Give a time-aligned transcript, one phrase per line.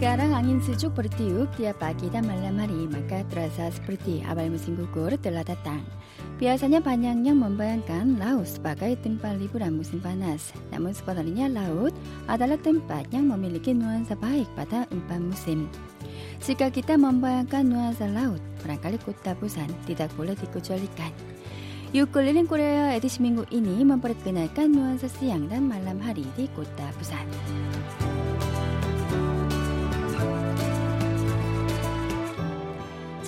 [0.00, 5.12] Sekarang angin sejuk bertiup tiap pagi dan malam hari, maka terasa seperti awal musim gugur
[5.20, 5.84] telah datang.
[6.40, 10.56] Biasanya banyak yang membayangkan laut sebagai tempat liburan musim panas.
[10.72, 11.92] Namun sebenarnya laut
[12.32, 15.68] adalah tempat yang memiliki nuansa baik pada empat musim.
[16.40, 21.12] Jika kita membayangkan nuansa laut, barangkali kota Busan tidak boleh dikecualikan.
[21.92, 27.28] Yuk keliling Korea edisi minggu ini memperkenalkan nuansa siang dan malam hari di kota Busan.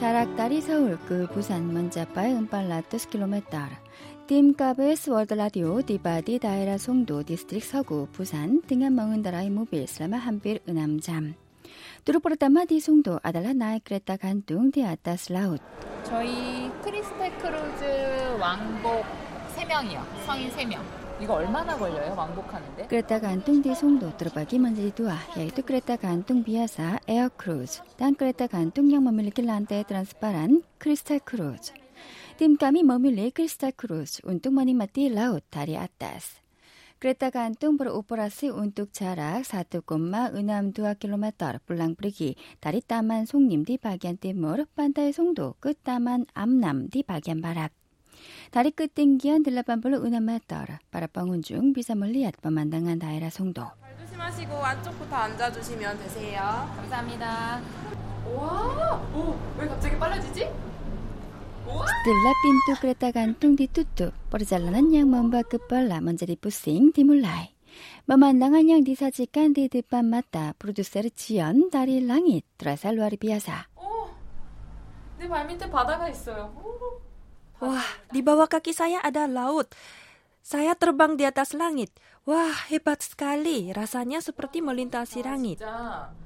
[0.02, 3.70] 자락다리 서울 그 부산 먼자빠의 은빨라 뜻킬로메타르
[4.26, 11.36] 띠임카베스 월드라디오 디바디 다이라 송도 디스트릭 서구 부산 등한 멍은다라이 모빌 슬라마 한빌 은암잠.
[12.04, 15.60] 뚜루포르타마 디 송도 아달라 나이 크레타 간둥 디아따 슬라웃.
[16.02, 17.84] 저희 크리스탈 크루즈
[18.40, 19.04] 왕복
[19.54, 20.02] 3명이요.
[20.26, 21.01] 성인 3명.
[21.22, 22.14] 이거 얼마나 걸려요?
[22.16, 22.88] 왕복하는데?
[22.88, 25.16] 그랬다가 안뚱디 송도 들어가기 만지도아.
[25.38, 27.80] 야이또 그랬다가 안뚱 비아사 에어 크루즈.
[27.96, 31.74] 딴 그랬다가 안뚱 양 머밀리길 란데 트란스파란 크리스탈 크루즈.
[32.38, 34.22] 뜸감이 머밀리 크리스탈 크루즈.
[34.24, 36.40] 운뚱마니 마띠 라우 다리 아따스.
[36.98, 44.18] 그랬다가 안뚱보로 오퍼라스 운뚝 자락 사뚜꼼마 은암 두아 킬로미터 블랑브리기 다리 따만 송님 디 박얀
[44.18, 47.72] 띠 머르 반다의 송도 끝 따만 암남 디 박얀 바락
[48.50, 53.62] 다리 끝 땡기한 들라반불로 은하마 떠라 빠라빵운 중 비사멀리 얕밤만당한 다이라 송도.
[53.80, 56.40] 발 조심하시고 안쪽부터 앉아주시면 되세요.
[56.76, 57.60] 감사합니다.
[58.34, 60.40] 와오왜 갑자기 빨라지지?
[61.64, 64.10] 스텔라 핀뚜 그레타 간뚱 디뚜뚜.
[64.30, 67.48] 뽀르잘라는 뭐 양 멈바 끝발라 먼저리 뿌싱 디물라이.
[68.04, 70.52] 마만당한 양 디사지깐 디드밤 맞다.
[70.58, 73.66] 프로듀서르 지연 다리 랑이 드라살루아리 비아사.
[73.76, 76.52] 오내 발밑에 바다가 있어요.
[76.62, 77.00] 오.
[77.61, 79.73] Wah, di bawah kaki saya ada laut.
[80.45, 81.89] Saya terbang di atas langit.
[82.23, 83.73] Wah, hebat sekali.
[83.73, 85.59] Rasanya seperti melintasi langit.
[85.59, 86.13] 진짜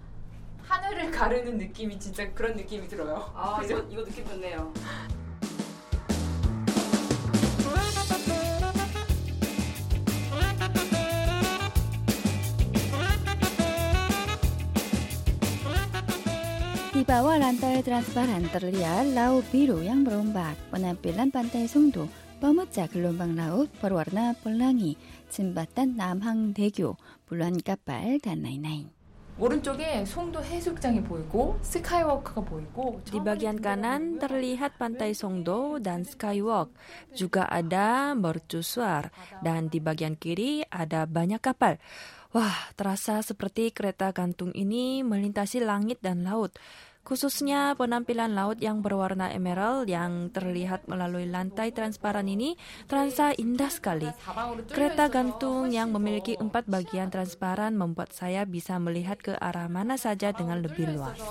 [0.67, 3.31] 하늘을 가르는 느낌이 진짜 그런 느낌이 들어요.
[3.35, 3.79] 아 그죠?
[3.89, 4.73] 이거 이거 느낌 좋네요.
[17.06, 20.58] bawah lantai transparan terlihat laut biru yang berombak.
[20.74, 22.10] penampilan pantai Songdo,
[22.42, 24.98] pemecah gelombang laut berwarna pelangi,
[25.30, 26.98] jembatan Namhangdaegyo,
[27.30, 28.90] puluhan kapal dan lain-lain.
[33.06, 36.74] Di bagian kanan terlihat pantai Songdo dan Skywalk.
[37.14, 39.14] Juga ada mercusuar
[39.46, 41.78] dan di bagian kiri ada banyak kapal.
[42.34, 46.58] Wah, terasa seperti kereta gantung ini melintasi langit dan laut.
[47.06, 52.58] Khususnya penampilan laut yang berwarna emerald yang terlihat melalui lantai transparan ini
[52.90, 54.10] terasa indah sekali.
[54.66, 60.34] Kereta gantung yang memiliki empat bagian transparan membuat saya bisa melihat ke arah mana saja
[60.34, 61.22] dengan lebih luas.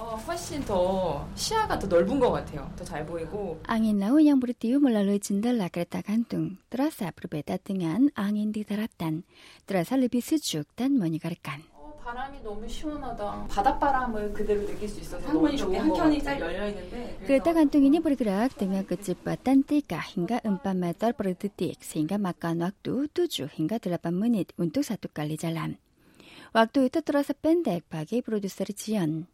[3.68, 9.28] Angin laut yang bertiup melalui jendela kereta gantung terasa berbeda dengan angin di daratan,
[9.68, 11.75] terasa lebih sejuk dan menyegarkan.
[12.06, 13.48] 어, 바람이 너무 시원하다.
[13.50, 16.24] 바닷바람을 그대로 느낄 수 있어서 너무 창문이 이렇게 한것 켠이.
[16.24, 21.82] 잘 열려 있는데 Kereta gantung ini bergerak dengan kecepatan 3 hingga 4 meter per detik
[21.82, 25.82] sehingga makan waktu 7 hingga 8 menit untuk satu kali jalan.
[26.54, 29.26] Waktu itu terasa pendek bagi produser Jion.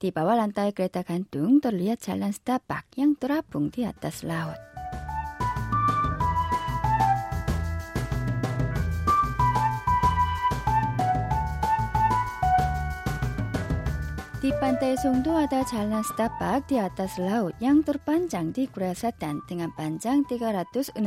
[0.00, 4.56] Di bawah lantai kereta gantung terlihat jalan setapak yang terapung di atas laut.
[14.41, 19.69] Di pantai Songdo ada jalan setapak di atas laut yang terpanjang di Korea Selatan dengan
[19.77, 20.97] panjang 365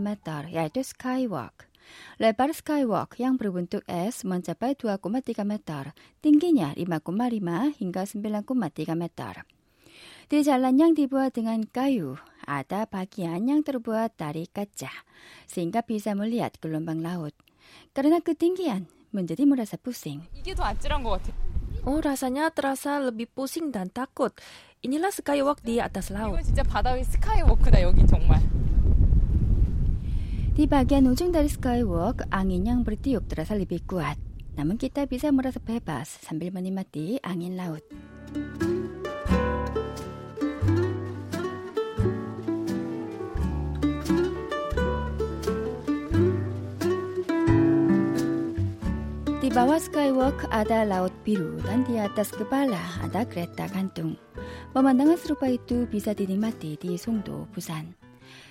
[0.00, 1.68] meter, yaitu Skywalk.
[2.16, 5.92] Lebar Skywalk yang berbentuk S mencapai 2,3 meter,
[6.24, 9.44] tingginya 5,5 hingga 9,3 meter.
[10.30, 12.16] Di jalan yang dibuat dengan kayu,
[12.48, 15.04] ada bagian yang terbuat dari kaca,
[15.44, 17.36] sehingga bisa melihat gelombang laut.
[17.92, 20.22] Karena ketinggian, menjadi merasa pusing.
[20.34, 21.43] 이게 더 아찔한 것 같아요.
[21.85, 24.33] Oh, rasanya terasa lebih pusing dan takut.
[24.81, 26.41] Inilah skywalk di atas laut.
[30.55, 34.17] Di bagian ujung dari skywalk, angin yang bertiup terasa lebih kuat.
[34.57, 37.85] Namun kita bisa merasa bebas sambil menikmati angin laut.
[49.55, 54.19] Bawah skywalk ada laut biru dan di atas kepala ada kereta gantung.
[54.75, 57.95] Pemandangan serupa itu bisa dinikmati di Songdo, Busan.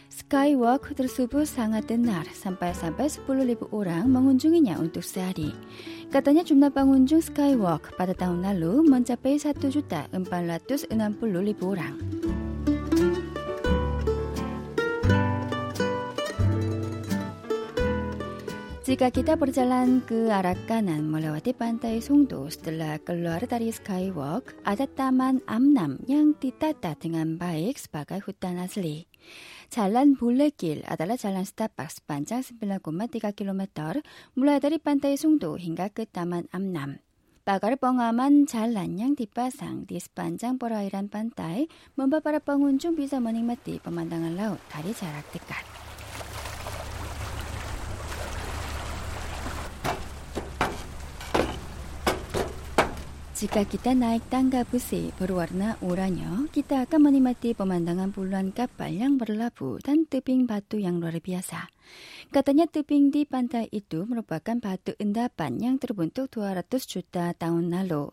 [0.09, 3.29] Skywalk tersebut sangat benar sampai-sampai 10.000
[3.77, 5.53] orang mengunjunginya untuk sehari.
[6.09, 10.09] Katanya jumlah pengunjung Skywalk pada tahun lalu mencapai 1.460.000
[11.69, 12.24] orang.
[18.95, 25.43] Jika kita berjalan ke arah kanan melewati pantai Songdo setelah keluar dari Skywalk, ada Taman
[25.51, 29.11] Amnam yang ditata dengan baik sebagai hutan asli.
[29.75, 33.99] Jalan Bulegil adalah jalan setapak sepanjang 9,3 km
[34.39, 37.03] mulai dari pantai Songdo hingga ke Taman Amnam.
[37.43, 41.67] Pagar pengaman jalan yang dipasang di sepanjang perairan pantai
[41.99, 45.84] membuat para pengunjung bisa menikmati pemandangan laut dari jarak dekat.
[53.44, 59.80] Jika kita naik tangga besi berwarna oranye, kita akan menikmati pemandangan puluhan kapal yang berlabuh
[59.80, 61.72] dan tebing batu yang luar biasa.
[62.36, 68.12] Katanya tebing di pantai itu merupakan batu endapan yang terbentuk 200 juta tahun lalu.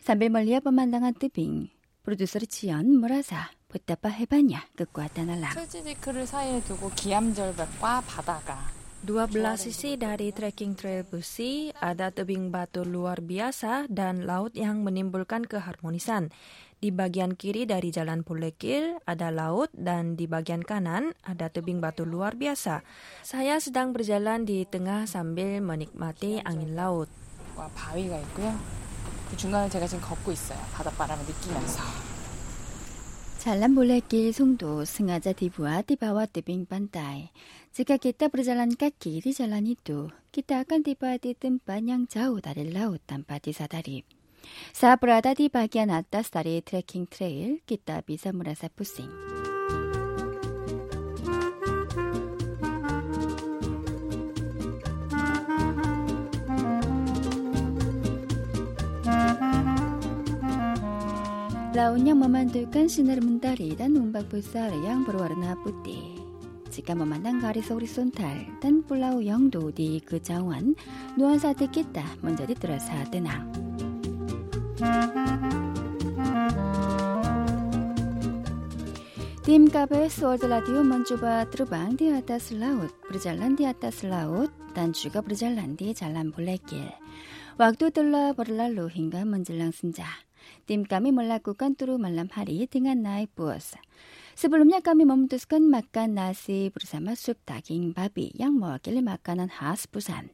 [0.00, 1.68] Sambil melihat pemandangan tebing,
[2.00, 5.52] produser Jian merasa betapa hebatnya kekuatan alam.
[5.52, 13.20] 철지지크를 사이에 두고 기암절벽과 바다가 12 sisi dari trekking trail besi, ada tebing batu luar
[13.20, 16.32] biasa dan laut yang menimbulkan keharmonisan.
[16.80, 22.08] Di bagian kiri dari jalan Pulekil ada laut dan di bagian kanan ada tebing batu
[22.08, 22.80] luar biasa.
[23.20, 27.12] Saya sedang berjalan di tengah sambil menikmati angin laut.
[27.56, 28.56] 와, 바위가 있고요.
[29.30, 30.58] 그 중간을 제가 지금 걷고 있어요.
[30.72, 32.07] 바닷바람을 느끼면서.
[33.39, 37.31] Jalan Bulekil Sungdo sengaja dibuat di bawah tebing pantai.
[37.71, 42.67] Jika kita berjalan kaki di jalan itu, kita akan tiba di tempat yang jauh dari
[42.67, 44.03] laut tanpa disadari.
[44.75, 49.38] Saat berada di bagian atas dari trekking trail, kita bisa merasa pusing.
[61.69, 66.17] Yang memantulkan sinar mentari dan ombak besar yang berwarna putih.
[66.73, 70.73] Jika memandang garis horizontal dan pulau Yongdo di kejauhan,
[71.13, 73.45] nuansa hati kita menjadi terasa tenang.
[79.45, 85.21] Tim KBS World Radio mencoba terbang di atas laut, berjalan di atas laut, dan juga
[85.21, 86.89] berjalan di jalan Bulekil.
[87.61, 90.28] Waktu telah berlalu hingga menjelang senja.
[90.67, 93.75] Tim kami melakukan turu malam hari dengan naik bus.
[94.39, 100.31] Sebelumnya kami memutuskan makan nasi bersama sup daging babi yang mewakili makanan khas Busan.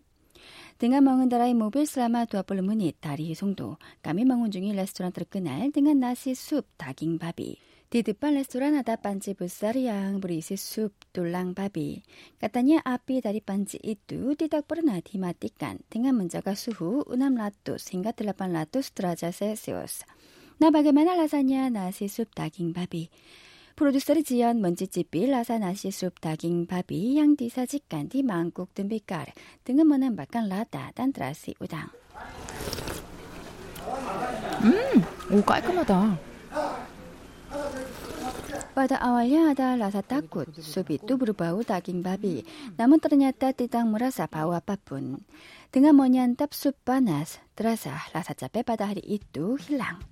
[0.76, 6.68] Dengan mengendarai mobil selama 20 menit dari Songdo, kami mengunjungi restoran terkenal dengan nasi sup
[6.76, 7.75] daging babi.
[7.91, 11.99] Di depan restoran ada panci besar yang berisi sup tulang babi.
[12.39, 19.35] Katanya api dari panci itu tidak pernah dimatikan dengan menjaga suhu 600 hingga 800 derajat
[19.35, 20.07] Celcius.
[20.63, 23.11] Nah, bagaimana rasanya nasi sup daging babi?
[23.75, 29.35] Produser Jion mencicipi rasa nasi sup daging babi yang disajikan di mangkuk tembikar
[29.67, 31.91] dengan menambahkan lada dan terasi udang.
[34.63, 35.03] 음,
[35.33, 36.19] 오 깔끔하다.
[38.76, 42.44] Pada awalnya ada rasa takut, sup itu berbau daging babi,
[42.76, 45.24] namun ternyata tidak merasa bau apa pun.
[45.72, 50.04] Dengan menyantap sup panas, terasa rasa capek pada hari itu hilang.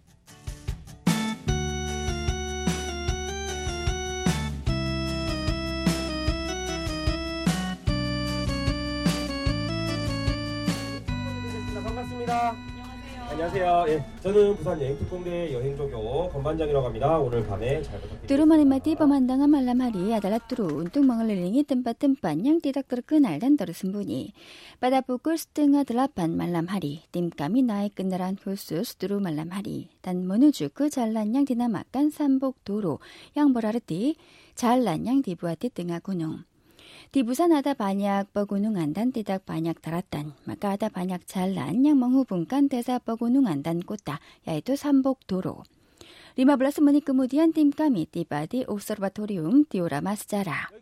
[13.43, 13.85] 안녕하세요.
[13.89, 17.19] 예, 저는 부산 여행특공대 여행조교 건반장이라고 합니다.
[17.19, 18.27] 오늘 밤에 잘 부탁드립니다.
[18.27, 24.31] 두루마리마티 범한당한 말람하리 아달라뚜루 운뚱멍을릴링이 뜸빠뜸빤 양띠닥뜨르크 날단더르 승분이
[24.79, 32.11] 바다부글 스등아 드라판 말람하리 띵감이 나의 끝나란 홀수 스두루 말람하리 단모누주 그 잘난 양 디나마깐
[32.11, 32.99] 산복도로
[33.35, 34.15] 양보라르띠
[34.55, 36.45] 잘난 양 디부아띠 등아 군웅
[37.09, 40.37] Di Busan ada banyak pegunungan dan tidak banyak daratan.
[40.47, 45.67] Maka ada banyak jalan yang menghubungkan desa pegunungan dan kota, yaitu Sambokdoro.
[46.33, 50.73] 15 menit kemudian tim kami tiba di Observatorium Diorama Sejarah.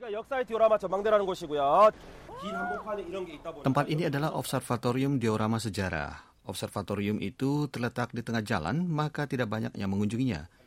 [3.59, 6.31] Tempat ini adalah Observatorium Diorama Sejarah.
[6.47, 10.60] Observatorium itu terletak di tengah jalan, maka tidak banyak yang mengunjunginya.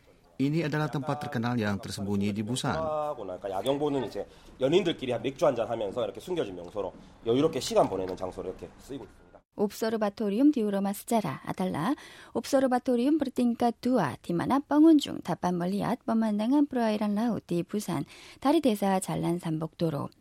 [6.06, 6.94] 이렇게 숨겨진 명소로
[7.26, 9.30] 여유롭게 시간 보내는 장소로 이렇게 쓰이고 있습니다.
[9.60, 11.92] Observatorium Diorama Sejarah adalah
[12.32, 18.08] Observatorium bertingkat dua di mana pengunjung dapat melihat pemandangan perairan laut di Busan
[18.40, 20.16] dari desa Jalan Sambokdoro.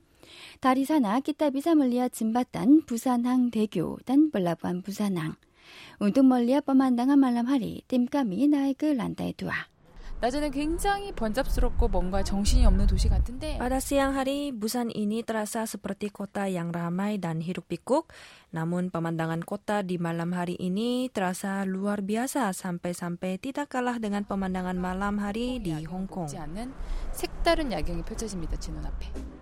[0.58, 5.38] Dari sana kita bisa melihat jembatan Busanhang Daegyo dan pelabuhan Busanhang.
[6.02, 9.70] Untuk melihat pemandangan malam hari, tim kami naik ke lantai dua.
[10.20, 16.10] 낮에는 굉장히 번잡스럽고 뭔가 정신이 없는 도시 같은데 Pada siang hari, Busan ini terasa seperti
[16.10, 18.10] kota yang ramai dan hiruk pikuk.
[18.50, 24.74] Namun pemandangan kota di malam hari ini terasa luar biasa sampai-sampai tidak kalah dengan pemandangan
[24.74, 26.26] malam hari di Hong Kong.
[26.26, 26.74] 보지 않는
[27.14, 28.58] 색다른 야경이 펼쳐집니다.
[28.58, 29.41] 제 눈앞에.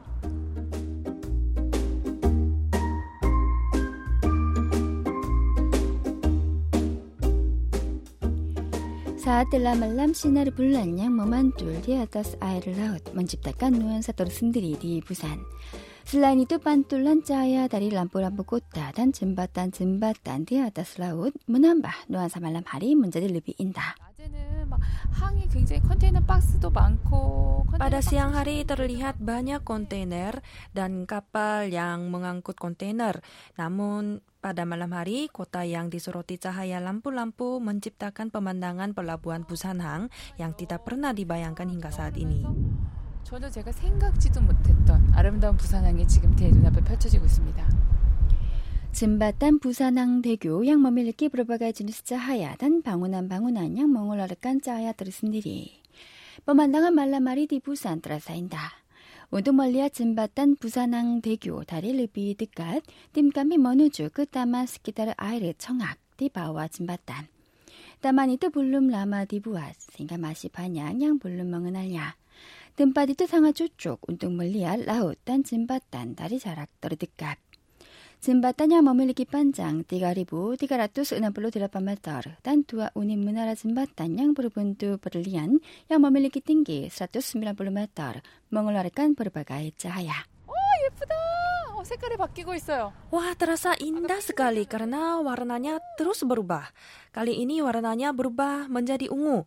[9.21, 14.97] Saat telah malam sinar bulan yang memantul di atas air laut menciptakan nuansa tersendiri di
[14.97, 15.37] Busan.
[16.09, 22.65] Selain itu pantulan cahaya dari lampu-lampu kota dan jembatan-jembatan di atas laut menambah nuansa malam
[22.65, 23.93] hari menjadi lebih indah
[24.80, 24.80] 낮에는 막
[25.12, 30.40] 항이 굉장히 컨테이너 박스도 많고 컨테이너 Pada 박스 siang hari terlihat banyak kontainer
[30.72, 33.20] dan kapal yang mengangkut kontainer.
[33.60, 40.08] Namun pada malam hari, kota yang disoroti cahaya lampu-lampu menciptakan pemandangan pelabuhan Busanhang
[40.40, 42.46] yang tidak pernah dibayangkan hingga saat ini.
[43.26, 47.58] 전혀 제가 생각지도 못했던 아름다운 부산항이 지금 제 눈앞에 펼쳐지고 있습니다.
[48.93, 55.81] 진바탄 부산항 대교 양머밀기 브로바가 지니스자 하야단 방운한 방운한 양 멍울라르깐 짜야 들으신디리.
[56.45, 58.59] 뻔만당한 말라마리디 부산 따라사인다.
[59.31, 62.83] 오두멀리아 진바탄 부산항 대교 다리 르비 드갓
[63.13, 67.27] 띵감이 머누주 그 끝다만 스키다르 아이르 청악 디바와 진바탄.
[68.01, 72.15] 따마니트 불룸 라마 디부아 생가 마시 반양 양 불룸 멍은 알야
[72.75, 77.50] 뜸바디트 상하 쪼쪽 운동멀리아 라우 딴 진바탄 다리 자락 떨어득갓.
[78.26, 81.20] yang memiliki panjang 3.368
[81.78, 89.14] meter dan dua unit menara jembatan yang berbentuk berlian yang memiliki tinggi 190 meter mengeluarkan
[89.14, 90.26] berbagai cahaya.
[90.86, 91.14] 예쁘다.
[91.76, 92.92] 어, 색깔이 바뀌고 있어요.
[93.12, 96.70] Wah, terasa indah sekali karena warnanya terus berubah.
[97.12, 99.44] Kali ini warnanya berubah menjadi ungu.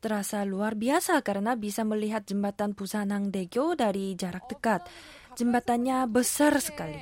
[0.00, 4.88] Terasa luar biasa karena bisa melihat jembatan Busanhang Daegyo dari jarak dekat.
[5.36, 6.96] Jembatannya besar sekali.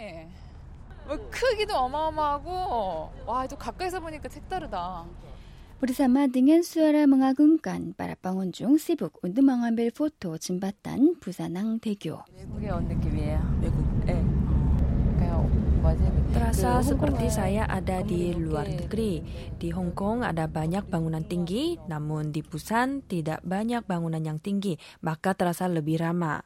[1.08, 1.16] 네.
[1.16, 5.06] 뭐 크기도 어마어마하고 와, 또 가까이서 보니까 색다르다.
[5.78, 12.26] Bersama dengan suara mengagumkan, para pengunjung sibuk untuk mengambil foto jembatan Busanang Daegyo.
[12.35, 13.38] 외국에 온 느낌이에요.
[13.62, 13.78] 외국.
[14.02, 14.18] 네.
[15.23, 15.38] kayak
[15.78, 16.02] 뭐지?
[16.35, 19.12] Terasa 그 seperti 홍콩은 saya ada di 너무 luar 높게 negeri.
[19.54, 24.75] Di Hong Kong ada banyak bangunan tinggi, namun di Busan tidak banyak bangunan yang tinggi,
[24.99, 26.42] maka terasa lebih ramah.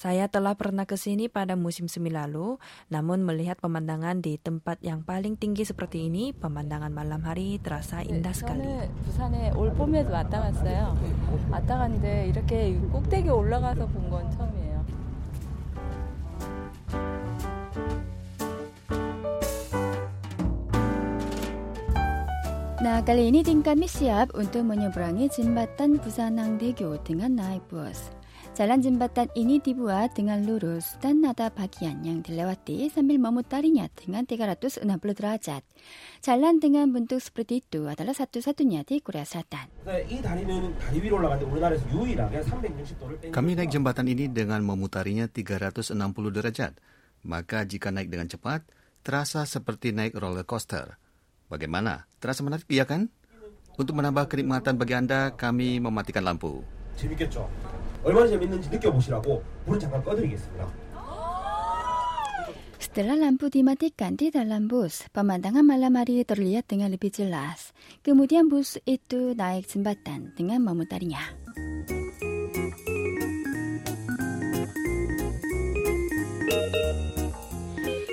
[0.00, 2.56] Saya telah pernah ke sini pada musim semi lalu,
[2.88, 8.32] namun melihat pemandangan di tempat yang paling tinggi seperti ini, pemandangan malam hari terasa indah
[8.32, 8.64] sekali.
[22.80, 28.19] Nah, kali ini tingkat siap untuk menyeberangi jembatan Busanang Daegu dengan naik bus.
[28.55, 34.87] Jalan jembatan ini dibuat dengan lurus dan ada bagian yang dilewati sambil memutarinya dengan 360
[35.11, 35.59] derajat.
[36.23, 39.67] Jalan dengan bentuk seperti itu adalah satu-satunya di Korea Selatan.
[39.83, 44.63] 네, 이 다리는 다리 위로 올라가는데 우리나라에서 유일하게 360도를 뺀 Kami naik jembatan ini dengan
[44.63, 45.91] memutarinya 360
[46.31, 46.79] derajat.
[47.27, 48.63] Maka jika naik dengan cepat,
[49.03, 50.95] terasa seperti naik roller coaster.
[51.51, 52.07] Bagaimana?
[52.23, 53.11] Terasa menarik, iya kan?
[53.75, 56.63] Untuk menambah kenikmatan bagi Anda, kami mematikan lampu.
[56.95, 57.49] 재밌겠죠?
[58.03, 60.85] 얼마나 재밌는지 느껴보시라고 불을 잠깐 꺼드리겠습니다.
[62.95, 67.75] Setelah lampu dimatikan di dalam bus, pemandangan malam hari terlihat dengan lebih jelas.
[68.07, 71.19] Kemudian bus itu naik jembatan dengan memutarinya.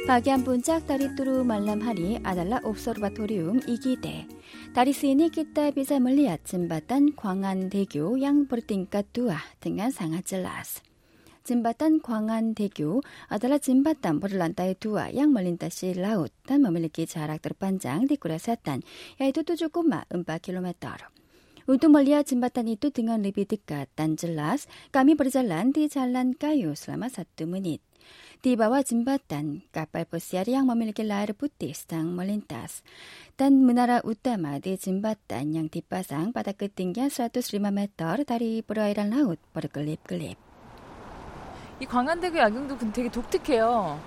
[0.02, 4.26] Bagian puncak dari turu malam hari adalah observatorium Igide.
[4.75, 10.83] Dari sini kita bisa melihat jembatan Kwangan Daegyo yang bertingkat dua dengan sangat jelas.
[11.47, 12.99] Jembatan Kwangan Daegyo
[13.31, 18.83] adalah jembatan berlantai dua yang melintasi laut dan memiliki jarak terpanjang di Korea Selatan,
[19.15, 19.71] yaitu 7,4
[20.43, 20.67] km.
[21.67, 27.07] Untuk melihat jembatan itu dengan lebih dekat dan jelas, kami berjalan di jalan kayu selama
[27.07, 27.86] satu menit.
[28.42, 32.82] Di bawah jembatan, kapal pesiar yang memiliki layar putih sedang melintas.
[33.38, 37.38] Dan menara utama di jembatan yang dipasang pada ketinggian 105
[37.70, 40.34] meter dari perairan laut berkelip-kelip.
[41.82, 43.98] 이 광안대교 야경도 근- 되게 독특해요.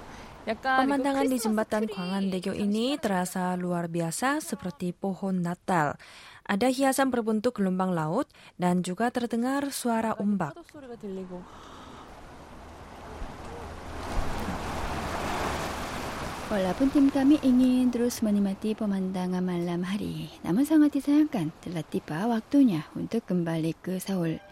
[0.48, 5.98] 약간 Pemandangan di 이거 jembatan 크리스마스 트리 Kwangandaegyo ini terasa luar biasa seperti pohon Natal.
[6.45, 10.53] Ada hiasan berbentuk gelombang laut dan juga terdengar suara ombak.
[16.50, 22.83] Walaupun tim kami ingin terus menikmati pemandangan malam hari, namun sangat disayangkan telah tiba waktunya
[22.99, 24.42] untuk kembali ke Seoul.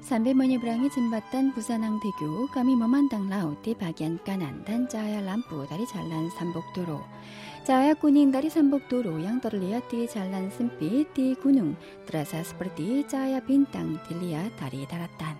[0.00, 6.32] Sambil menyeberangi jembatan Busanang-daegu, kami memandang laut di bagian kanan dan cahaya lampu dari jalan
[6.36, 7.04] Sambokdoro.
[7.62, 11.78] Cahaya kuning dari Sambokdoro yang terlihat di jalan sempit di gunung
[12.10, 15.38] terasa seperti cahaya bintang dilihat dari daratan.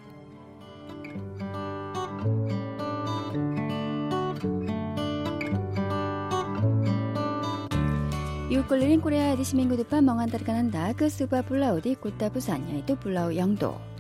[8.55, 12.95] Yuk keliling Korea di seminggu depan mengantarkan Anda ke sebuah pulau di kota Busan yaitu
[12.95, 13.92] Pulau Yeongdo.